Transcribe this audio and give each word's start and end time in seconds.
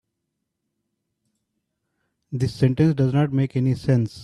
This 2.31 2.53
sentence 2.55 2.95
does 2.95 3.13
not 3.13 3.31
make 3.33 3.55
any 3.55 3.75
sense. 3.75 4.19